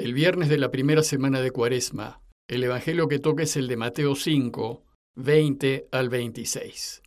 El 0.00 0.14
viernes 0.14 0.48
de 0.48 0.56
la 0.56 0.70
primera 0.70 1.02
semana 1.02 1.42
de 1.42 1.50
Cuaresma, 1.50 2.22
el 2.48 2.64
Evangelio 2.64 3.06
que 3.06 3.18
toca 3.18 3.42
es 3.42 3.54
el 3.58 3.68
de 3.68 3.76
Mateo 3.76 4.14
5, 4.14 4.82
20 5.16 5.88
al 5.92 6.08
26. 6.08 7.02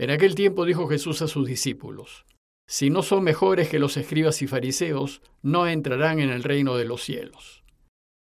En 0.00 0.10
aquel 0.10 0.34
tiempo 0.34 0.64
dijo 0.64 0.88
Jesús 0.88 1.22
a 1.22 1.28
sus 1.28 1.46
discípulos, 1.46 2.26
Si 2.68 2.90
no 2.90 3.04
son 3.04 3.22
mejores 3.22 3.68
que 3.68 3.78
los 3.78 3.96
escribas 3.96 4.42
y 4.42 4.48
fariseos, 4.48 5.22
no 5.40 5.68
entrarán 5.68 6.18
en 6.18 6.30
el 6.30 6.42
reino 6.42 6.76
de 6.76 6.84
los 6.84 7.04
cielos. 7.04 7.62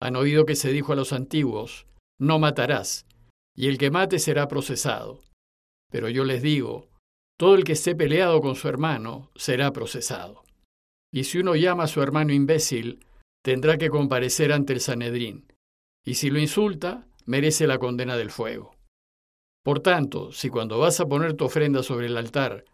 Han 0.03 0.17
oído 0.17 0.45
que 0.45 0.55
se 0.55 0.71
dijo 0.71 0.93
a 0.93 0.97
los 0.97 1.15
antiguos, 1.15 1.87
No 2.21 2.39
matarás, 2.39 3.07
y 3.57 3.69
el 3.69 3.79
que 3.79 3.91
mate 3.91 4.19
será 4.19 4.49
procesado. 4.49 5.23
Pero 5.91 6.11
yo 6.11 6.27
les 6.27 6.43
digo, 6.43 6.91
todo 7.39 7.55
el 7.55 7.65
que 7.65 7.73
esté 7.73 7.97
peleado 7.97 8.43
con 8.43 8.55
su 8.55 8.69
hermano 8.69 9.31
será 9.35 9.73
procesado. 9.73 10.45
Y 11.11 11.25
si 11.25 11.39
uno 11.39 11.57
llama 11.57 11.85
a 11.85 11.89
su 11.89 12.03
hermano 12.03 12.35
imbécil, 12.35 13.01
tendrá 13.45 13.77
que 13.77 13.91
comparecer 13.91 14.53
ante 14.53 14.73
el 14.73 14.81
Sanedrín, 14.81 15.53
y 16.03 16.15
si 16.15 16.31
lo 16.31 16.39
insulta, 16.39 17.07
merece 17.27 17.67
la 17.67 17.79
condena 17.79 18.17
del 18.17 18.31
fuego. 18.31 18.75
Por 19.63 19.81
tanto, 19.81 20.33
si 20.33 20.49
cuando 20.49 20.79
vas 20.79 20.99
a 21.01 21.07
poner 21.07 21.35
tu 21.35 21.45
ofrenda 21.45 21.83
sobre 21.83 22.07
el 22.07 22.17
altar, 22.17 22.65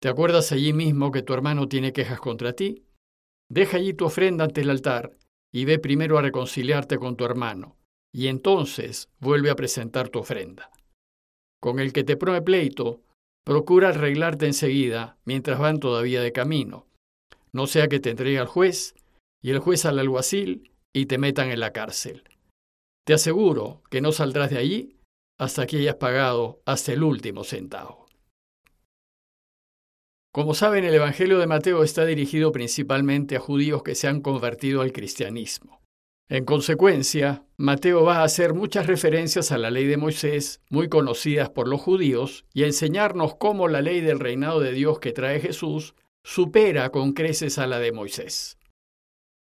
te 0.00 0.08
acuerdas 0.08 0.52
allí 0.52 0.72
mismo 0.72 1.10
que 1.10 1.22
tu 1.22 1.34
hermano 1.34 1.66
tiene 1.66 1.92
quejas 1.92 2.20
contra 2.20 2.52
ti, 2.52 2.84
deja 3.48 3.78
allí 3.78 3.92
tu 3.92 4.04
ofrenda 4.04 4.44
ante 4.44 4.60
el 4.60 4.70
altar 4.70 5.16
y 5.52 5.64
ve 5.64 5.80
primero 5.80 6.16
a 6.16 6.22
reconciliarte 6.22 6.98
con 6.98 7.16
tu 7.16 7.24
hermano, 7.24 7.76
y 8.12 8.28
entonces 8.28 9.08
vuelve 9.18 9.50
a 9.50 9.56
presentar 9.56 10.10
tu 10.10 10.20
ofrenda. 10.20 10.70
Con 11.60 11.80
el 11.80 11.92
que 11.92 12.04
te 12.04 12.16
pone 12.16 12.40
pleito, 12.40 13.02
procura 13.44 13.88
arreglarte 13.88 14.46
enseguida 14.46 15.18
mientras 15.24 15.58
van 15.58 15.80
todavía 15.80 16.22
de 16.22 16.30
camino, 16.30 16.86
no 17.52 17.66
sea 17.66 17.88
que 17.88 17.98
te 17.98 18.10
entregue 18.10 18.38
al 18.38 18.46
juez 18.46 18.94
y 19.42 19.50
el 19.50 19.58
juez 19.58 19.84
al 19.84 19.98
alguacil 19.98 20.72
y 20.92 21.06
te 21.06 21.18
metan 21.18 21.50
en 21.50 21.60
la 21.60 21.72
cárcel. 21.72 22.24
Te 23.04 23.14
aseguro 23.14 23.82
que 23.90 24.00
no 24.00 24.12
saldrás 24.12 24.50
de 24.50 24.58
allí 24.58 24.96
hasta 25.38 25.66
que 25.66 25.78
hayas 25.78 25.96
pagado 25.96 26.60
hasta 26.66 26.92
el 26.92 27.02
último 27.02 27.44
centavo. 27.44 28.06
Como 30.32 30.54
saben, 30.54 30.84
el 30.84 30.94
Evangelio 30.94 31.38
de 31.38 31.48
Mateo 31.48 31.82
está 31.82 32.04
dirigido 32.04 32.52
principalmente 32.52 33.36
a 33.36 33.40
judíos 33.40 33.82
que 33.82 33.96
se 33.96 34.06
han 34.06 34.20
convertido 34.20 34.80
al 34.80 34.92
cristianismo. 34.92 35.80
En 36.28 36.44
consecuencia, 36.44 37.44
Mateo 37.56 38.04
va 38.04 38.18
a 38.18 38.22
hacer 38.22 38.54
muchas 38.54 38.86
referencias 38.86 39.50
a 39.50 39.58
la 39.58 39.72
ley 39.72 39.86
de 39.86 39.96
Moisés, 39.96 40.60
muy 40.70 40.88
conocidas 40.88 41.50
por 41.50 41.66
los 41.66 41.80
judíos, 41.80 42.44
y 42.54 42.62
a 42.62 42.66
enseñarnos 42.66 43.34
cómo 43.34 43.66
la 43.66 43.82
ley 43.82 44.00
del 44.00 44.20
reinado 44.20 44.60
de 44.60 44.70
Dios 44.70 45.00
que 45.00 45.10
trae 45.10 45.40
Jesús 45.40 45.96
supera 46.22 46.90
con 46.90 47.14
creces 47.14 47.58
a 47.58 47.66
la 47.66 47.80
de 47.80 47.90
Moisés. 47.90 48.59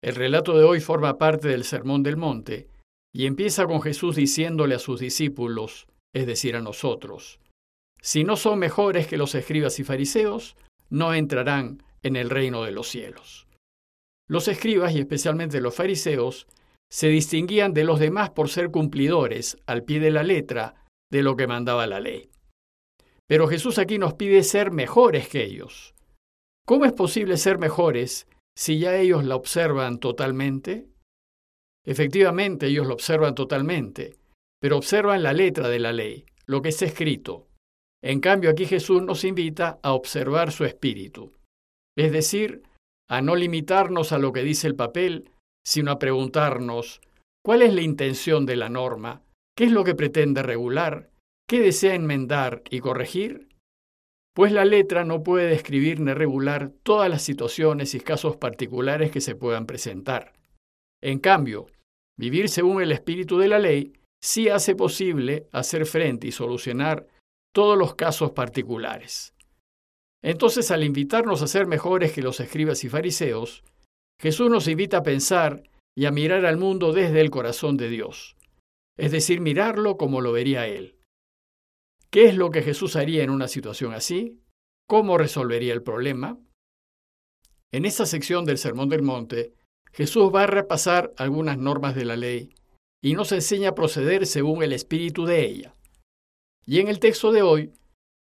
El 0.01 0.15
relato 0.15 0.57
de 0.57 0.63
hoy 0.63 0.79
forma 0.79 1.17
parte 1.17 1.49
del 1.49 1.63
Sermón 1.63 2.03
del 2.03 2.17
Monte 2.17 2.67
y 3.13 3.25
empieza 3.25 3.65
con 3.65 3.81
Jesús 3.81 4.15
diciéndole 4.15 4.75
a 4.75 4.79
sus 4.79 4.99
discípulos, 4.99 5.87
es 6.13 6.25
decir, 6.25 6.55
a 6.55 6.61
nosotros, 6.61 7.39
si 8.01 8.23
no 8.23 8.37
son 8.37 8.59
mejores 8.59 9.07
que 9.07 9.17
los 9.17 9.35
escribas 9.35 9.79
y 9.79 9.83
fariseos, 9.83 10.55
no 10.89 11.13
entrarán 11.13 11.83
en 12.01 12.15
el 12.15 12.29
reino 12.29 12.63
de 12.63 12.71
los 12.71 12.87
cielos. 12.87 13.47
Los 14.27 14.47
escribas 14.47 14.93
y 14.93 14.99
especialmente 14.99 15.59
los 15.59 15.75
fariseos 15.75 16.47
se 16.89 17.07
distinguían 17.07 17.73
de 17.73 17.83
los 17.83 17.99
demás 17.99 18.29
por 18.29 18.49
ser 18.49 18.71
cumplidores 18.71 19.57
al 19.65 19.83
pie 19.83 19.99
de 19.99 20.11
la 20.11 20.23
letra 20.23 20.85
de 21.11 21.23
lo 21.23 21.35
que 21.35 21.47
mandaba 21.47 21.87
la 21.87 21.99
ley. 21.99 22.29
Pero 23.27 23.47
Jesús 23.47 23.77
aquí 23.77 23.97
nos 23.97 24.13
pide 24.13 24.43
ser 24.43 24.71
mejores 24.71 25.27
que 25.27 25.43
ellos. 25.43 25.93
¿Cómo 26.65 26.85
es 26.85 26.93
posible 26.93 27.37
ser 27.37 27.57
mejores 27.57 28.27
si 28.59 28.77
ya 28.77 28.97
ellos 28.97 29.23
la 29.23 29.37
observan 29.37 29.99
totalmente? 29.99 30.89
Efectivamente, 31.85 32.67
ellos 32.67 32.87
lo 32.87 32.93
observan 32.93 33.33
totalmente, 33.33 34.17
pero 34.59 34.75
observan 34.75 35.23
la 35.23 35.31
letra 35.31 35.69
de 35.69 35.79
la 35.79 35.93
ley, 35.93 36.25
lo 36.45 36.61
que 36.61 36.67
está 36.67 36.83
escrito. 36.83 37.47
En 38.03 38.19
cambio, 38.19 38.49
aquí 38.49 38.65
Jesús 38.65 39.01
nos 39.01 39.23
invita 39.23 39.79
a 39.81 39.93
observar 39.93 40.51
su 40.51 40.65
espíritu, 40.65 41.31
es 41.97 42.11
decir, 42.11 42.63
a 43.09 43.21
no 43.21 43.37
limitarnos 43.37 44.11
a 44.11 44.17
lo 44.17 44.33
que 44.33 44.43
dice 44.43 44.67
el 44.67 44.75
papel, 44.75 45.31
sino 45.65 45.91
a 45.91 45.99
preguntarnos, 45.99 46.99
¿cuál 47.41 47.61
es 47.61 47.73
la 47.73 47.81
intención 47.81 48.45
de 48.45 48.57
la 48.57 48.67
norma? 48.67 49.21
¿Qué 49.55 49.63
es 49.63 49.71
lo 49.71 49.85
que 49.85 49.95
pretende 49.95 50.43
regular? 50.43 51.11
¿Qué 51.47 51.61
desea 51.61 51.95
enmendar 51.95 52.63
y 52.69 52.81
corregir? 52.81 53.47
Pues 54.39 54.53
la 54.53 54.63
letra 54.63 55.03
no 55.03 55.21
puede 55.21 55.47
describir 55.47 55.99
ni 55.99 56.13
regular 56.13 56.71
todas 56.83 57.09
las 57.09 57.23
situaciones 57.23 57.93
y 57.93 57.99
casos 57.99 58.37
particulares 58.37 59.11
que 59.11 59.19
se 59.19 59.35
puedan 59.35 59.65
presentar. 59.65 60.31
En 61.03 61.19
cambio, 61.19 61.65
vivir 62.17 62.47
según 62.47 62.81
el 62.81 62.93
espíritu 62.93 63.37
de 63.37 63.49
la 63.49 63.59
ley 63.59 63.91
sí 64.23 64.47
hace 64.47 64.75
posible 64.75 65.49
hacer 65.51 65.85
frente 65.85 66.27
y 66.27 66.31
solucionar 66.31 67.05
todos 67.53 67.77
los 67.77 67.95
casos 67.95 68.31
particulares. 68.31 69.33
Entonces, 70.23 70.71
al 70.71 70.85
invitarnos 70.85 71.41
a 71.41 71.47
ser 71.47 71.67
mejores 71.67 72.13
que 72.13 72.21
los 72.21 72.39
escribas 72.39 72.85
y 72.85 72.87
fariseos, 72.87 73.65
Jesús 74.21 74.49
nos 74.49 74.69
invita 74.69 74.99
a 74.99 75.03
pensar 75.03 75.63
y 75.97 76.05
a 76.05 76.11
mirar 76.11 76.45
al 76.45 76.55
mundo 76.55 76.93
desde 76.93 77.19
el 77.19 77.29
corazón 77.29 77.75
de 77.75 77.89
Dios, 77.89 78.37
es 78.97 79.11
decir, 79.11 79.41
mirarlo 79.41 79.97
como 79.97 80.21
lo 80.21 80.31
vería 80.31 80.65
Él. 80.65 80.98
¿Qué 82.11 82.25
es 82.25 82.35
lo 82.35 82.49
que 82.49 82.63
Jesús 82.63 82.95
haría 82.95 83.23
en 83.23 83.29
una 83.29 83.47
situación 83.47 83.93
así? 83.93 84.41
¿Cómo 84.87 85.17
resolvería 85.17 85.73
el 85.73 85.83
problema? 85.83 86.39
En 87.71 87.85
esta 87.85 88.07
sección 88.07 88.45
del 88.45 88.57
Sermón 88.57 88.89
del 88.89 89.03
Monte, 89.03 89.53
Jesús 89.91 90.31
va 90.33 90.43
a 90.43 90.47
repasar 90.47 91.13
algunas 91.17 91.59
normas 91.59 91.93
de 91.93 92.05
la 92.05 92.15
ley 92.15 92.55
y 93.01 93.13
nos 93.13 93.31
enseña 93.31 93.69
a 93.69 93.75
proceder 93.75 94.25
según 94.25 94.63
el 94.63 94.73
espíritu 94.73 95.25
de 95.25 95.45
ella. 95.45 95.75
Y 96.65 96.79
en 96.79 96.87
el 96.87 96.99
texto 96.99 97.31
de 97.31 97.43
hoy, 97.43 97.73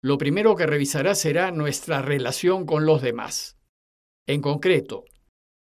lo 0.02 0.16
primero 0.16 0.56
que 0.56 0.66
revisará 0.66 1.14
será 1.14 1.50
nuestra 1.50 2.00
relación 2.00 2.64
con 2.64 2.86
los 2.86 3.02
demás. 3.02 3.58
En 4.26 4.40
concreto, 4.40 5.04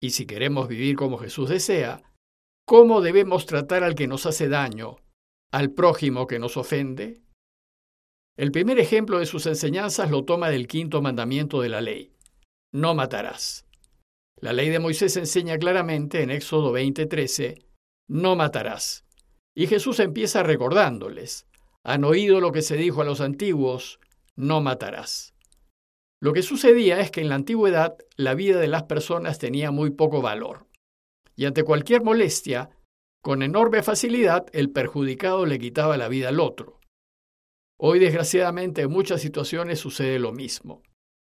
y 0.01 0.11
si 0.11 0.25
queremos 0.25 0.67
vivir 0.67 0.95
como 0.95 1.19
Jesús 1.19 1.49
desea, 1.49 2.03
cómo 2.65 3.01
debemos 3.01 3.45
tratar 3.45 3.83
al 3.83 3.93
que 3.93 4.07
nos 4.07 4.25
hace 4.25 4.49
daño, 4.49 4.97
al 5.51 5.71
prójimo 5.71 6.25
que 6.25 6.39
nos 6.39 6.57
ofende, 6.57 7.21
el 8.37 8.51
primer 8.51 8.79
ejemplo 8.79 9.17
de 9.17 9.25
sus 9.25 9.47
enseñanzas 9.47 10.11
lo 10.11 10.23
toma 10.23 10.49
del 10.49 10.67
quinto 10.67 11.01
mandamiento 11.01 11.59
de 11.59 11.69
la 11.69 11.81
ley. 11.81 12.13
No 12.71 12.93
matarás. 12.93 13.65
La 14.39 14.53
ley 14.53 14.69
de 14.69 14.77
Moisés 14.77 15.17
enseña 15.17 15.57
claramente 15.57 16.21
en 16.21 16.29
Éxodo 16.29 16.71
20:13, 16.71 17.65
no 18.07 18.35
matarás. 18.35 19.05
Y 19.55 19.65
Jesús 19.65 19.99
empieza 19.99 20.43
recordándoles, 20.43 21.47
han 21.83 22.03
oído 22.03 22.39
lo 22.39 22.51
que 22.51 22.61
se 22.61 22.77
dijo 22.77 23.01
a 23.01 23.05
los 23.05 23.21
antiguos, 23.21 23.99
no 24.35 24.61
matarás. 24.61 25.33
Lo 26.21 26.33
que 26.33 26.43
sucedía 26.43 26.99
es 26.99 27.09
que 27.09 27.21
en 27.21 27.29
la 27.29 27.35
antigüedad 27.35 27.95
la 28.15 28.35
vida 28.35 28.59
de 28.59 28.67
las 28.67 28.83
personas 28.83 29.39
tenía 29.39 29.71
muy 29.71 29.89
poco 29.89 30.21
valor. 30.21 30.67
Y 31.35 31.45
ante 31.45 31.63
cualquier 31.63 32.03
molestia, 32.03 32.69
con 33.23 33.41
enorme 33.41 33.81
facilidad 33.81 34.45
el 34.53 34.69
perjudicado 34.69 35.47
le 35.47 35.57
quitaba 35.57 35.97
la 35.97 36.07
vida 36.07 36.29
al 36.29 36.39
otro. 36.39 36.76
Hoy, 37.79 37.99
desgraciadamente, 37.99 38.81
en 38.81 38.91
muchas 38.91 39.21
situaciones 39.21 39.79
sucede 39.79 40.17
lo 40.17 40.31
mismo, 40.31 40.81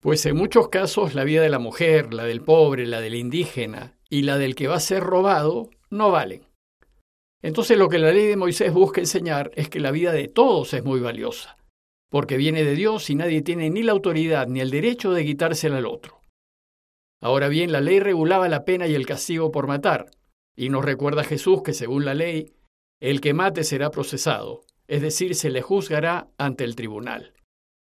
pues 0.01 0.25
en 0.25 0.37
muchos 0.37 0.69
casos 0.69 1.13
la 1.13 1.25
vida 1.25 1.41
de 1.41 1.49
la 1.49 1.59
mujer, 1.59 2.13
la 2.13 2.23
del 2.23 2.41
pobre, 2.41 2.87
la 2.87 3.01
del 3.01 3.15
indígena 3.15 3.97
y 4.09 4.21
la 4.21 4.37
del 4.37 4.55
que 4.55 4.67
va 4.67 4.75
a 4.75 4.79
ser 4.79 5.03
robado 5.03 5.69
no 5.89 6.11
valen. 6.11 6.47
Entonces 7.41 7.77
lo 7.77 7.89
que 7.89 7.99
la 7.99 8.11
ley 8.11 8.27
de 8.27 8.37
Moisés 8.37 8.71
busca 8.73 9.01
enseñar 9.01 9.51
es 9.55 9.69
que 9.69 9.81
la 9.81 9.91
vida 9.91 10.13
de 10.13 10.29
todos 10.29 10.73
es 10.73 10.83
muy 10.83 11.01
valiosa, 11.01 11.57
porque 12.09 12.37
viene 12.37 12.63
de 12.63 12.75
Dios 12.75 13.09
y 13.09 13.15
nadie 13.15 13.41
tiene 13.41 13.69
ni 13.69 13.83
la 13.83 13.91
autoridad 13.91 14.47
ni 14.47 14.61
el 14.61 14.71
derecho 14.71 15.11
de 15.11 15.25
quitársela 15.25 15.77
al 15.77 15.85
otro. 15.85 16.21
Ahora 17.21 17.49
bien, 17.49 17.73
la 17.73 17.81
ley 17.81 17.99
regulaba 17.99 18.47
la 18.47 18.63
pena 18.63 18.87
y 18.87 18.95
el 18.95 19.05
castigo 19.05 19.51
por 19.51 19.67
matar, 19.67 20.05
y 20.55 20.69
nos 20.69 20.85
recuerda 20.85 21.25
Jesús 21.25 21.63
que 21.63 21.73
según 21.73 22.05
la 22.05 22.13
ley, 22.13 22.53
el 23.01 23.19
que 23.19 23.33
mate 23.33 23.65
será 23.65 23.91
procesado, 23.91 24.61
es 24.89 25.03
decir, 25.03 25.35
se 25.35 25.51
le 25.51 25.61
juzgará 25.61 26.29
ante 26.39 26.63
el 26.63 26.75
tribunal. 26.75 27.33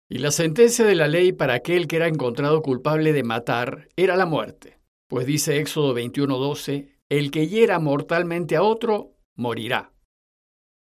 Y 0.09 0.17
la 0.17 0.29
sentencia 0.29 0.85
de 0.85 0.95
la 0.95 1.07
ley 1.07 1.31
para 1.31 1.53
aquel 1.53 1.87
que 1.87 1.95
era 1.95 2.07
encontrado 2.07 2.61
culpable 2.61 3.13
de 3.13 3.23
matar 3.23 3.87
era 3.95 4.17
la 4.17 4.25
muerte, 4.25 4.79
pues 5.07 5.25
dice 5.25 5.57
Éxodo 5.57 5.93
21:12, 5.93 6.89
el 7.09 7.31
que 7.31 7.47
hiera 7.47 7.79
mortalmente 7.79 8.57
a 8.57 8.63
otro, 8.63 9.15
morirá. 9.37 9.93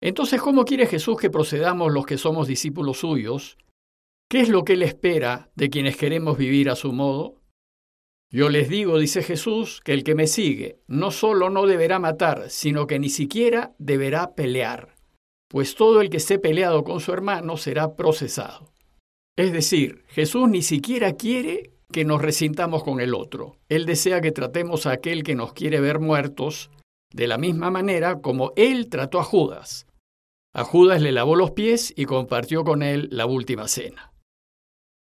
Entonces, 0.02 0.40
¿cómo 0.40 0.64
quiere 0.64 0.86
Jesús 0.86 1.18
que 1.18 1.30
procedamos 1.30 1.92
los 1.92 2.06
que 2.06 2.16
somos 2.16 2.48
discípulos 2.48 3.00
suyos? 3.00 3.58
¿Qué 4.30 4.40
es 4.40 4.48
lo 4.48 4.64
que 4.64 4.72
Él 4.72 4.82
espera 4.82 5.50
de 5.54 5.69
quienes 5.69 5.98
queremos 5.98 6.38
vivir 6.38 6.70
a 6.70 6.76
su 6.76 6.92
modo? 6.92 7.42
Yo 8.30 8.48
les 8.48 8.70
digo, 8.70 8.98
dice 8.98 9.22
Jesús, 9.22 9.80
que 9.84 9.92
el 9.92 10.02
que 10.02 10.14
me 10.14 10.26
sigue 10.26 10.80
no 10.86 11.10
solo 11.10 11.50
no 11.50 11.66
deberá 11.66 11.98
matar, 11.98 12.48
sino 12.48 12.86
que 12.86 12.98
ni 12.98 13.08
siquiera 13.10 13.74
deberá 13.78 14.34
pelear 14.34 14.95
pues 15.56 15.75
todo 15.75 16.03
el 16.03 16.11
que 16.11 16.19
esté 16.19 16.38
peleado 16.38 16.85
con 16.85 17.00
su 17.00 17.14
hermano 17.14 17.56
será 17.56 17.97
procesado. 17.97 18.75
Es 19.38 19.55
decir, 19.55 20.05
Jesús 20.08 20.50
ni 20.50 20.61
siquiera 20.61 21.14
quiere 21.14 21.70
que 21.91 22.05
nos 22.05 22.20
resintamos 22.20 22.85
con 22.85 23.00
el 23.00 23.14
otro. 23.14 23.56
Él 23.70 23.87
desea 23.87 24.20
que 24.20 24.32
tratemos 24.32 24.85
a 24.85 24.91
aquel 24.91 25.23
que 25.23 25.35
nos 25.35 25.55
quiere 25.55 25.81
ver 25.81 25.99
muertos 25.99 26.70
de 27.11 27.26
la 27.26 27.38
misma 27.38 27.70
manera 27.70 28.20
como 28.20 28.53
Él 28.55 28.91
trató 28.91 29.19
a 29.19 29.25
Judas. 29.25 29.87
A 30.53 30.62
Judas 30.62 31.00
le 31.00 31.11
lavó 31.11 31.37
los 31.37 31.53
pies 31.53 31.91
y 31.97 32.05
compartió 32.05 32.62
con 32.62 32.82
él 32.82 33.08
la 33.11 33.25
última 33.25 33.67
cena. 33.67 34.12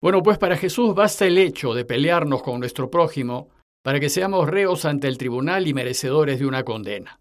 Bueno, 0.03 0.21
pues 0.21 0.37
para 0.37 0.57
Jesús 0.57 0.97
basta 0.97 1.29
el 1.29 1.39
hecho 1.39 1.75
de 1.75 1.85
pelearnos 1.85 2.43
con 2.43 2.59
nuestro 2.59 2.91
prójimo 2.91 3.51
para 3.85 4.01
que 4.01 4.09
seamos 4.09 4.49
reos 4.49 4.85
ante 4.85 5.07
el 5.07 5.17
tribunal 5.17 5.69
y 5.69 5.75
merecedores 5.75 6.41
de 6.41 6.47
una 6.47 6.65
condena. 6.65 7.21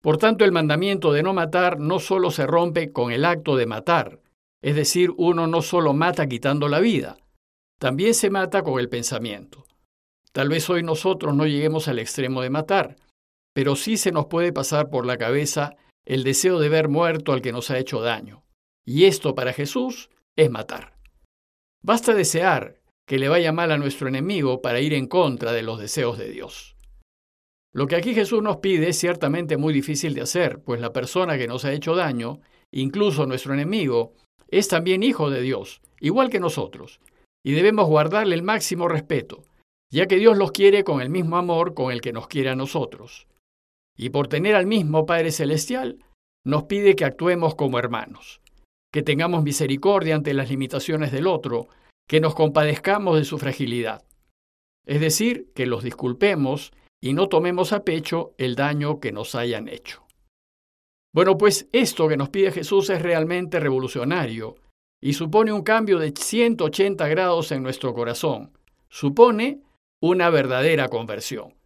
Por 0.00 0.16
tanto, 0.16 0.44
el 0.44 0.52
mandamiento 0.52 1.12
de 1.12 1.22
no 1.22 1.34
matar 1.34 1.78
no 1.78 1.98
solo 1.98 2.30
se 2.30 2.46
rompe 2.46 2.92
con 2.92 3.12
el 3.12 3.24
acto 3.24 3.56
de 3.56 3.66
matar, 3.66 4.20
es 4.62 4.74
decir, 4.76 5.12
uno 5.16 5.46
no 5.46 5.62
solo 5.62 5.92
mata 5.92 6.26
quitando 6.26 6.68
la 6.68 6.80
vida, 6.80 7.16
también 7.78 8.14
se 8.14 8.30
mata 8.30 8.62
con 8.62 8.78
el 8.78 8.88
pensamiento. 8.88 9.64
Tal 10.32 10.48
vez 10.48 10.68
hoy 10.70 10.82
nosotros 10.82 11.34
no 11.34 11.46
lleguemos 11.46 11.88
al 11.88 11.98
extremo 11.98 12.42
de 12.42 12.50
matar, 12.50 12.96
pero 13.54 13.74
sí 13.74 13.96
se 13.96 14.12
nos 14.12 14.26
puede 14.26 14.52
pasar 14.52 14.90
por 14.90 15.06
la 15.06 15.16
cabeza 15.16 15.76
el 16.04 16.24
deseo 16.24 16.58
de 16.58 16.68
ver 16.68 16.88
muerto 16.88 17.32
al 17.32 17.42
que 17.42 17.52
nos 17.52 17.70
ha 17.70 17.78
hecho 17.78 18.00
daño. 18.00 18.44
Y 18.84 19.04
esto 19.04 19.34
para 19.34 19.52
Jesús 19.52 20.10
es 20.36 20.50
matar. 20.50 20.94
Basta 21.82 22.14
desear 22.14 22.80
que 23.06 23.18
le 23.18 23.28
vaya 23.28 23.52
mal 23.52 23.72
a 23.72 23.78
nuestro 23.78 24.08
enemigo 24.08 24.60
para 24.60 24.80
ir 24.80 24.94
en 24.94 25.06
contra 25.06 25.52
de 25.52 25.62
los 25.62 25.78
deseos 25.78 26.18
de 26.18 26.28
Dios. 26.30 26.76
Lo 27.72 27.86
que 27.86 27.96
aquí 27.96 28.14
Jesús 28.14 28.42
nos 28.42 28.58
pide 28.58 28.88
es 28.88 28.98
ciertamente 28.98 29.56
muy 29.56 29.72
difícil 29.72 30.14
de 30.14 30.22
hacer, 30.22 30.60
pues 30.60 30.80
la 30.80 30.92
persona 30.92 31.38
que 31.38 31.46
nos 31.46 31.64
ha 31.64 31.72
hecho 31.72 31.94
daño, 31.94 32.40
incluso 32.72 33.26
nuestro 33.26 33.54
enemigo, 33.54 34.12
es 34.48 34.68
también 34.68 35.02
hijo 35.02 35.30
de 35.30 35.40
Dios, 35.40 35.80
igual 36.00 36.30
que 36.30 36.40
nosotros, 36.40 37.00
y 37.44 37.52
debemos 37.52 37.86
guardarle 37.86 38.34
el 38.34 38.42
máximo 38.42 38.88
respeto, 38.88 39.42
ya 39.90 40.06
que 40.06 40.16
Dios 40.16 40.36
los 40.36 40.52
quiere 40.52 40.84
con 40.84 41.00
el 41.00 41.10
mismo 41.10 41.36
amor 41.36 41.74
con 41.74 41.92
el 41.92 42.00
que 42.00 42.12
nos 42.12 42.26
quiere 42.26 42.50
a 42.50 42.56
nosotros 42.56 43.28
y 44.00 44.08
por 44.08 44.28
tener 44.28 44.54
al 44.54 44.64
mismo 44.64 45.04
Padre 45.04 45.30
Celestial, 45.30 45.98
nos 46.42 46.62
pide 46.62 46.96
que 46.96 47.04
actuemos 47.04 47.54
como 47.54 47.78
hermanos, 47.78 48.40
que 48.90 49.02
tengamos 49.02 49.44
misericordia 49.44 50.14
ante 50.14 50.32
las 50.32 50.48
limitaciones 50.48 51.12
del 51.12 51.26
otro, 51.26 51.68
que 52.08 52.18
nos 52.18 52.34
compadezcamos 52.34 53.18
de 53.18 53.26
su 53.26 53.36
fragilidad. 53.36 54.02
Es 54.86 55.02
decir, 55.02 55.50
que 55.54 55.66
los 55.66 55.84
disculpemos 55.84 56.72
y 57.02 57.12
no 57.12 57.28
tomemos 57.28 57.72
a 57.72 57.84
pecho 57.84 58.34
el 58.38 58.56
daño 58.56 59.00
que 59.00 59.12
nos 59.12 59.34
hayan 59.34 59.68
hecho. 59.68 60.06
Bueno, 61.12 61.36
pues 61.36 61.68
esto 61.72 62.08
que 62.08 62.16
nos 62.16 62.28
pide 62.28 62.52
Jesús 62.52 62.90
es 62.90 63.02
realmente 63.02 63.58
revolucionario 63.58 64.56
y 65.02 65.14
supone 65.14 65.52
un 65.52 65.62
cambio 65.62 65.98
de 65.98 66.12
180 66.16 67.08
grados 67.08 67.52
en 67.52 67.62
nuestro 67.62 67.94
corazón. 67.94 68.52
Supone 68.88 69.62
una 70.00 70.30
verdadera 70.30 70.88
conversión 70.88 71.60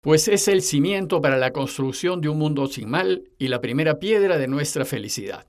pues 0.00 0.28
es 0.28 0.48
el 0.48 0.62
cimiento 0.62 1.20
para 1.20 1.36
la 1.36 1.52
construcción 1.52 2.20
de 2.20 2.30
un 2.30 2.38
mundo 2.38 2.66
sin 2.66 2.88
mal 2.88 3.30
y 3.38 3.48
la 3.48 3.60
primera 3.60 3.98
piedra 3.98 4.38
de 4.38 4.48
nuestra 4.48 4.84
felicidad. 4.84 5.46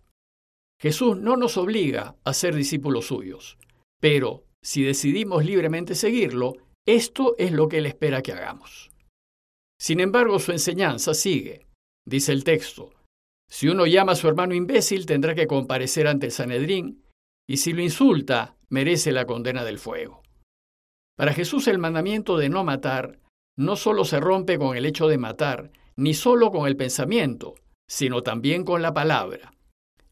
Jesús 0.80 1.18
no 1.18 1.38
nos 1.38 1.58
obliga 1.58 2.18
a 2.24 2.34
ser 2.34 2.56
discípulos 2.56 3.08
suyos, 3.08 3.58
pero 4.02 4.44
si 4.62 4.84
decidimos 4.84 5.46
libremente 5.46 5.96
seguirlo, 5.96 6.54
esto 6.86 7.36
es 7.38 7.52
lo 7.52 7.70
que 7.70 7.78
Él 7.78 7.86
espera 7.86 8.22
que 8.22 8.34
hagamos. 8.34 8.92
Sin 9.82 10.00
embargo, 10.00 10.38
su 10.38 10.52
enseñanza 10.52 11.16
sigue. 11.16 11.66
Dice 12.06 12.34
el 12.34 12.44
texto, 12.44 12.94
si 13.50 13.68
uno 13.68 13.88
llama 13.88 14.12
a 14.12 14.16
su 14.16 14.28
hermano 14.28 14.54
imbécil 14.54 15.08
tendrá 15.08 15.34
que 15.34 15.48
comparecer 15.48 16.06
ante 16.08 16.28
el 16.28 16.32
Sanedrín, 16.32 17.04
y 17.50 17.58
si 17.58 17.74
lo 17.74 17.82
insulta, 17.82 18.58
merece 18.70 19.12
la 19.12 19.26
condena 19.26 19.64
del 19.64 19.80
fuego. 19.80 20.22
Para 21.18 21.34
Jesús 21.34 21.68
el 21.68 21.80
mandamiento 21.80 22.38
de 22.38 22.48
no 22.48 22.64
matar 22.64 23.18
no 23.58 23.76
solo 23.76 24.06
se 24.06 24.20
rompe 24.20 24.60
con 24.60 24.78
el 24.78 24.86
hecho 24.86 25.08
de 25.08 25.18
matar, 25.18 25.72
ni 25.96 26.14
solo 26.14 26.52
con 26.52 26.68
el 26.68 26.78
pensamiento, 26.78 27.56
sino 27.90 28.22
también 28.22 28.64
con 28.64 28.84
la 28.84 28.94
palabra. 28.94 29.52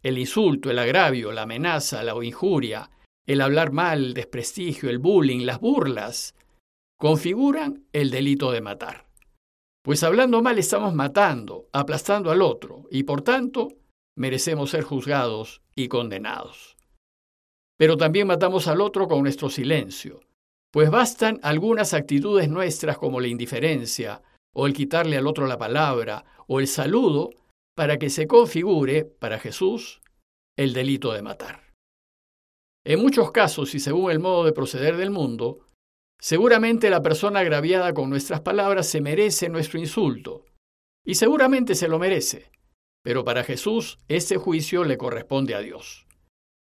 El 0.01 0.17
insulto, 0.17 0.71
el 0.71 0.79
agravio, 0.79 1.31
la 1.31 1.43
amenaza, 1.43 2.01
la 2.01 2.15
injuria, 2.25 2.89
el 3.27 3.39
hablar 3.39 3.71
mal, 3.71 4.03
el 4.03 4.13
desprestigio, 4.15 4.89
el 4.89 4.97
bullying, 4.97 5.45
las 5.45 5.59
burlas, 5.59 6.33
configuran 6.97 7.85
el 7.93 8.09
delito 8.09 8.51
de 8.51 8.61
matar. 8.61 9.08
Pues 9.83 10.03
hablando 10.03 10.41
mal 10.41 10.59
estamos 10.59 10.93
matando, 10.93 11.67
aplastando 11.71 12.31
al 12.31 12.41
otro, 12.41 12.85
y 12.91 13.03
por 13.03 13.21
tanto 13.21 13.69
merecemos 14.17 14.71
ser 14.71 14.83
juzgados 14.83 15.61
y 15.75 15.87
condenados. 15.87 16.75
Pero 17.77 17.95
también 17.95 18.27
matamos 18.27 18.67
al 18.67 18.81
otro 18.81 19.07
con 19.07 19.21
nuestro 19.21 19.49
silencio, 19.49 20.19
pues 20.71 20.89
bastan 20.89 21.39
algunas 21.43 21.93
actitudes 21.93 22.49
nuestras 22.49 22.97
como 22.97 23.21
la 23.21 23.27
indiferencia, 23.27 24.21
o 24.53 24.67
el 24.67 24.73
quitarle 24.73 25.17
al 25.17 25.27
otro 25.27 25.47
la 25.47 25.57
palabra, 25.57 26.25
o 26.47 26.59
el 26.59 26.67
saludo, 26.67 27.29
para 27.75 27.97
que 27.97 28.09
se 28.09 28.27
configure, 28.27 29.05
para 29.05 29.39
Jesús, 29.39 30.01
el 30.57 30.73
delito 30.73 31.13
de 31.13 31.21
matar. 31.21 31.73
En 32.85 32.99
muchos 33.01 33.31
casos, 33.31 33.73
y 33.75 33.79
según 33.79 34.11
el 34.11 34.19
modo 34.19 34.43
de 34.43 34.51
proceder 34.51 34.97
del 34.97 35.11
mundo, 35.11 35.59
seguramente 36.19 36.89
la 36.89 37.01
persona 37.01 37.39
agraviada 37.39 37.93
con 37.93 38.09
nuestras 38.09 38.41
palabras 38.41 38.87
se 38.87 39.01
merece 39.01 39.49
nuestro 39.49 39.79
insulto, 39.79 40.45
y 41.05 41.15
seguramente 41.15 41.75
se 41.75 41.87
lo 41.87 41.97
merece, 41.97 42.51
pero 43.03 43.23
para 43.23 43.43
Jesús 43.43 43.97
ese 44.07 44.37
juicio 44.37 44.83
le 44.83 44.97
corresponde 44.97 45.55
a 45.55 45.59
Dios, 45.59 46.05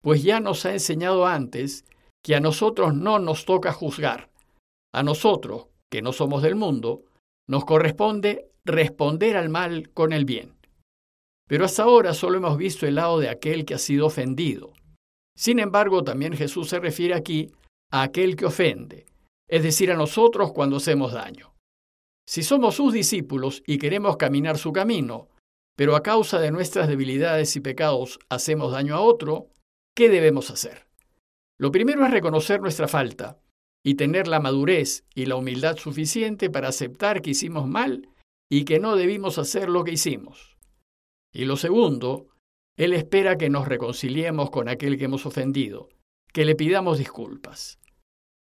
pues 0.02 0.24
ya 0.24 0.40
nos 0.40 0.66
ha 0.66 0.74
enseñado 0.74 1.26
antes 1.26 1.86
que 2.24 2.36
a 2.36 2.40
nosotros 2.40 2.94
no 2.94 3.20
nos 3.20 3.46
toca 3.46 3.72
juzgar. 3.72 4.30
A 4.94 5.04
nosotros, 5.04 5.68
que 5.90 6.02
no 6.02 6.12
somos 6.12 6.42
del 6.42 6.56
mundo, 6.56 7.04
nos 7.48 7.66
corresponde 7.66 8.50
responder 8.66 9.38
al 9.38 9.50
mal 9.50 9.90
con 9.94 10.12
el 10.12 10.26
bien. 10.26 10.58
Pero 11.48 11.66
hasta 11.66 11.84
ahora 11.84 12.14
solo 12.14 12.38
hemos 12.38 12.58
visto 12.58 12.86
el 12.86 12.96
lado 12.96 13.20
de 13.20 13.30
aquel 13.30 13.66
que 13.66 13.76
ha 13.76 13.78
sido 13.78 14.08
ofendido. 14.08 14.74
Sin 15.38 15.60
embargo, 15.60 16.04
también 16.04 16.34
Jesús 16.34 16.70
se 16.70 16.80
refiere 16.80 17.14
aquí 17.14 17.52
a 17.92 18.02
aquel 18.02 18.36
que 18.36 18.46
ofende, 18.46 19.06
es 19.48 19.64
decir, 19.64 19.92
a 19.92 19.96
nosotros 19.96 20.52
cuando 20.54 20.78
hacemos 20.78 21.14
daño. 21.14 21.54
Si 22.28 22.44
somos 22.44 22.76
sus 22.76 22.94
discípulos 22.94 23.64
y 23.66 23.78
queremos 23.78 24.18
caminar 24.18 24.58
su 24.58 24.74
camino, 24.74 25.30
pero 25.78 25.96
a 25.96 26.04
causa 26.04 26.40
de 26.40 26.52
nuestras 26.52 26.88
debilidades 26.88 27.56
y 27.56 27.62
pecados 27.62 28.20
hacemos 28.30 28.74
daño 28.74 28.96
a 28.96 29.02
otro, 29.02 29.50
¿qué 29.96 30.10
debemos 30.10 30.50
hacer? 30.50 30.88
Lo 31.58 31.72
primero 31.72 32.06
es 32.06 32.12
reconocer 32.12 32.62
nuestra 32.62 32.88
falta 32.88 33.40
y 33.84 33.96
tener 33.96 34.28
la 34.28 34.40
madurez 34.40 35.06
y 35.16 35.26
la 35.28 35.36
humildad 35.36 35.78
suficiente 35.78 36.50
para 36.50 36.68
aceptar 36.68 37.22
que 37.22 37.30
hicimos 37.30 37.68
mal 37.68 38.10
y 38.50 38.66
que 38.66 38.80
no 38.80 38.96
debimos 38.96 39.38
hacer 39.38 39.70
lo 39.70 39.84
que 39.84 39.92
hicimos. 39.94 40.58
Y 41.32 41.46
lo 41.46 41.56
segundo, 41.56 42.28
Él 42.76 42.94
espera 42.94 43.38
que 43.38 43.50
nos 43.50 43.68
reconciliemos 43.68 44.50
con 44.50 44.68
aquel 44.68 44.98
que 44.98 45.06
hemos 45.06 45.26
ofendido, 45.26 45.90
que 46.34 46.44
le 46.44 46.56
pidamos 46.56 46.98
disculpas. 46.98 47.80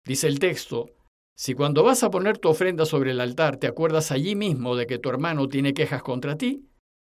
Dice 0.06 0.26
el 0.28 0.38
texto, 0.38 0.90
si 1.36 1.54
cuando 1.54 1.82
vas 1.82 2.02
a 2.02 2.10
poner 2.10 2.38
tu 2.38 2.48
ofrenda 2.48 2.84
sobre 2.84 3.12
el 3.12 3.20
altar 3.20 3.56
te 3.56 3.66
acuerdas 3.66 4.12
allí 4.12 4.34
mismo 4.34 4.76
de 4.76 4.86
que 4.86 4.98
tu 4.98 5.08
hermano 5.08 5.48
tiene 5.48 5.74
quejas 5.74 6.02
contra 6.02 6.36
ti, 6.36 6.68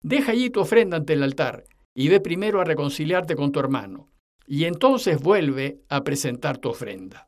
deja 0.01 0.31
allí 0.31 0.49
tu 0.49 0.61
ofrenda 0.61 0.97
ante 0.97 1.13
el 1.13 1.23
altar 1.23 1.65
y 1.95 2.09
ve 2.09 2.19
primero 2.19 2.61
a 2.61 2.65
reconciliarte 2.65 3.35
con 3.35 3.51
tu 3.51 3.59
hermano 3.59 4.09
y 4.45 4.65
entonces 4.65 5.21
vuelve 5.21 5.81
a 5.89 6.03
presentar 6.03 6.57
tu 6.57 6.69
ofrenda. 6.69 7.27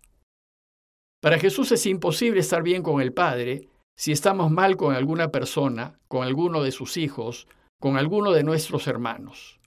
Para 1.22 1.40
Jesús 1.40 1.72
es 1.72 1.86
imposible 1.86 2.42
estar 2.42 2.62
bien 2.62 2.84
con 2.84 3.02
el 3.02 3.14
Padre 3.14 3.68
si 3.98 4.12
estamos 4.12 4.52
mal 4.52 4.76
con 4.76 4.94
alguna 4.94 5.32
persona, 5.32 6.00
con 6.08 6.24
alguno 6.24 6.62
de 6.62 6.72
sus 6.72 6.98
hijos, 6.98 7.48
con 7.80 7.98
alguno 7.98 8.32
de 8.32 8.44
nuestros 8.44 8.88
hermanos. 8.88 9.60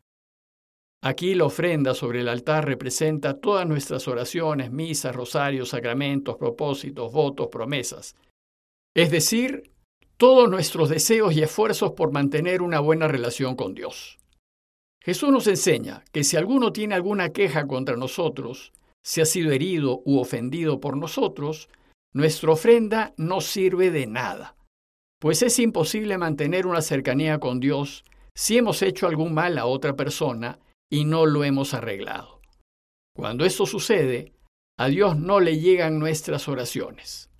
Aquí 1.01 1.35
la 1.35 1.45
ofrenda 1.45 1.95
sobre 1.95 2.21
el 2.21 2.29
altar 2.29 2.67
representa 2.67 3.39
todas 3.39 3.67
nuestras 3.67 4.09
oraciones, 4.09 4.73
misas, 4.73 5.15
rosarios, 5.15 5.69
sacramentos, 5.69 6.37
propósitos, 6.37 7.13
votos, 7.13 7.49
promesas. 7.49 8.17
Es 8.97 9.11
decir, 9.11 9.71
todos 10.17 10.51
nuestros 10.51 10.89
deseos 10.89 11.35
y 11.37 11.43
esfuerzos 11.43 11.93
por 11.93 12.13
mantener 12.13 12.63
una 12.63 12.81
buena 12.81 13.07
relación 13.07 13.55
con 13.55 13.75
Dios. 13.75 14.19
Jesús 15.01 15.31
nos 15.31 15.47
enseña 15.47 16.05
que 16.13 16.25
si 16.25 16.37
alguno 16.37 16.73
tiene 16.73 16.97
alguna 16.97 17.31
queja 17.31 17.69
contra 17.69 17.97
nosotros, 17.97 18.73
si 19.05 19.21
ha 19.21 19.25
sido 19.25 19.53
herido 19.53 20.03
u 20.05 20.19
ofendido 20.19 20.81
por 20.81 20.97
nosotros, 20.97 21.69
nuestra 22.13 22.51
ofrenda 22.51 23.15
no 23.17 23.41
sirve 23.41 23.93
de 23.93 24.09
nada, 24.09 24.57
pues 25.21 25.43
es 25.43 25.61
imposible 25.61 26.19
mantener 26.19 26.67
una 26.67 26.83
cercanía 26.83 27.39
con 27.39 27.61
Dios 27.61 28.05
si 28.35 28.59
hemos 28.59 28.83
hecho 28.83 29.07
algún 29.07 29.33
mal 29.33 29.59
a 29.59 29.67
otra 29.67 29.95
persona 29.95 30.59
y 30.91 31.05
no 31.05 31.27
lo 31.27 31.45
hemos 31.45 31.75
arreglado. 31.75 32.41
Cuando 33.15 33.45
esto 33.45 33.67
sucede, 33.67 34.33
a 34.79 34.89
Dios 34.89 35.17
no 35.17 35.41
le 35.41 35.59
llegan 35.59 35.99
nuestras 35.99 36.49
oraciones. 36.49 37.31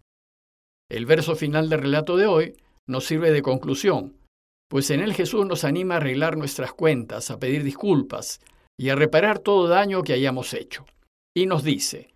El 0.91 1.07
verso 1.07 1.37
final 1.37 1.69
del 1.69 1.81
relato 1.81 2.17
de 2.17 2.27
hoy 2.27 2.57
nos 2.87 3.05
sirve 3.05 3.31
de 3.31 3.43
conclusión, 3.43 4.17
pues 4.69 4.91
en 4.91 5.01
él 5.01 5.15
Jesús 5.15 5.47
nos 5.47 5.65
anima 5.65 5.95
a 5.95 5.97
arreglar 5.99 6.37
nuestras 6.37 6.73
cuentas, 6.73 7.31
a 7.31 7.39
pedir 7.39 7.63
disculpas 7.63 8.41
y 8.79 8.91
a 8.91 8.97
reparar 8.97 9.39
todo 9.39 9.69
daño 9.69 10.03
que 10.03 10.13
hayamos 10.13 10.53
hecho. 10.53 10.85
Y 11.35 11.47
nos 11.47 11.65
dice, 11.65 12.15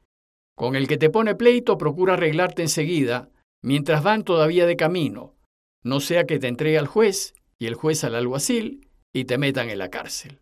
Con 0.57 0.77
el 0.77 0.87
que 0.87 0.99
te 0.99 1.11
pone 1.11 1.35
pleito 1.35 1.79
procura 1.79 2.15
arreglarte 2.15 2.63
enseguida, 2.63 3.31
mientras 3.63 4.03
van 4.03 4.25
todavía 4.25 4.67
de 4.67 4.77
camino, 4.77 5.35
no 5.83 6.01
sea 6.01 6.27
que 6.27 6.39
te 6.39 6.49
entregue 6.49 6.79
al 6.79 6.87
juez 6.87 7.35
y 7.59 7.67
el 7.67 7.75
juez 7.75 8.05
al 8.05 8.15
alguacil 8.15 8.89
y 9.15 9.25
te 9.25 9.39
metan 9.39 9.71
en 9.71 9.79
la 9.79 9.89
cárcel. 9.89 10.42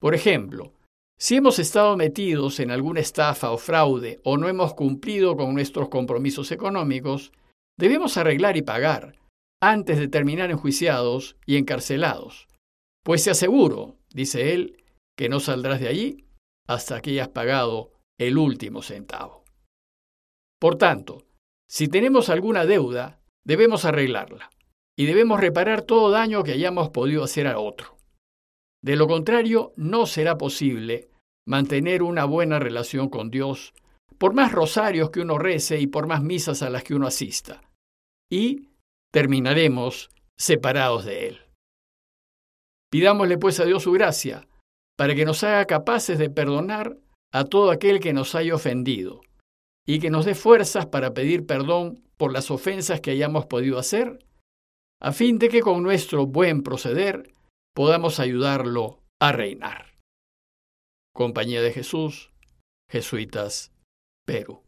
Por 0.00 0.14
ejemplo, 0.14 0.72
si 1.18 1.36
hemos 1.36 1.58
estado 1.58 1.96
metidos 1.96 2.58
en 2.60 2.70
alguna 2.70 3.00
estafa 3.00 3.50
o 3.50 3.58
fraude 3.58 4.20
o 4.24 4.38
no 4.38 4.48
hemos 4.48 4.72
cumplido 4.72 5.36
con 5.36 5.52
nuestros 5.52 5.90
compromisos 5.90 6.50
económicos, 6.50 7.32
debemos 7.78 8.16
arreglar 8.16 8.56
y 8.56 8.62
pagar 8.62 9.18
antes 9.62 9.98
de 9.98 10.08
terminar 10.08 10.50
enjuiciados 10.50 11.36
y 11.44 11.58
encarcelados. 11.58 12.48
Pues 13.04 13.24
te 13.24 13.30
aseguro, 13.30 13.98
dice 14.14 14.54
él, 14.54 14.82
que 15.18 15.28
no 15.28 15.38
saldrás 15.38 15.80
de 15.80 15.88
allí 15.88 16.24
hasta 16.66 17.02
que 17.02 17.10
hayas 17.10 17.28
pagado 17.28 17.92
el 18.18 18.38
último 18.38 18.80
centavo. 18.80 19.44
Por 20.58 20.76
tanto, 20.76 21.26
si 21.68 21.88
tenemos 21.88 22.30
alguna 22.30 22.64
deuda, 22.64 23.20
debemos 23.44 23.84
arreglarla 23.84 24.50
y 24.96 25.04
debemos 25.04 25.40
reparar 25.40 25.82
todo 25.82 26.10
daño 26.10 26.42
que 26.42 26.52
hayamos 26.52 26.88
podido 26.88 27.22
hacer 27.22 27.46
a 27.46 27.58
otro. 27.58 27.99
De 28.82 28.96
lo 28.96 29.06
contrario, 29.06 29.72
no 29.76 30.06
será 30.06 30.38
posible 30.38 31.08
mantener 31.46 32.02
una 32.02 32.24
buena 32.24 32.58
relación 32.58 33.08
con 33.08 33.30
Dios, 33.30 33.74
por 34.18 34.34
más 34.34 34.52
rosarios 34.52 35.10
que 35.10 35.20
uno 35.20 35.38
rece 35.38 35.80
y 35.80 35.86
por 35.86 36.06
más 36.06 36.22
misas 36.22 36.62
a 36.62 36.70
las 36.70 36.84
que 36.84 36.94
uno 36.94 37.06
asista. 37.06 37.62
Y 38.30 38.68
terminaremos 39.12 40.10
separados 40.38 41.04
de 41.04 41.28
Él. 41.28 41.38
Pidámosle 42.90 43.38
pues 43.38 43.60
a 43.60 43.64
Dios 43.64 43.82
su 43.82 43.92
gracia, 43.92 44.46
para 44.96 45.14
que 45.14 45.24
nos 45.24 45.42
haga 45.44 45.64
capaces 45.66 46.18
de 46.18 46.30
perdonar 46.30 46.98
a 47.32 47.44
todo 47.44 47.70
aquel 47.70 48.00
que 48.00 48.12
nos 48.12 48.34
haya 48.34 48.54
ofendido, 48.54 49.20
y 49.86 49.98
que 49.98 50.10
nos 50.10 50.24
dé 50.24 50.34
fuerzas 50.34 50.86
para 50.86 51.14
pedir 51.14 51.46
perdón 51.46 52.02
por 52.16 52.32
las 52.32 52.50
ofensas 52.50 53.00
que 53.00 53.12
hayamos 53.12 53.46
podido 53.46 53.78
hacer 53.78 54.18
a 55.00 55.12
fin 55.12 55.38
de 55.38 55.48
que 55.48 55.62
con 55.62 55.82
nuestro 55.82 56.26
buen 56.26 56.62
proceder 56.62 57.32
podamos 57.80 58.20
ayudarlo 58.20 59.02
a 59.22 59.32
reinar. 59.32 59.96
Compañía 61.14 61.62
de 61.62 61.72
Jesús, 61.72 62.30
Jesuitas, 62.90 63.74
Perú. 64.26 64.66